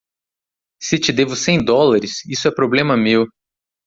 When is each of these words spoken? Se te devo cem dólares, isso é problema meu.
Se 0.87 0.97
te 1.03 1.11
devo 1.19 1.35
cem 1.45 1.63
dólares, 1.63 2.13
isso 2.25 2.47
é 2.47 2.51
problema 2.59 2.97
meu. 2.97 3.27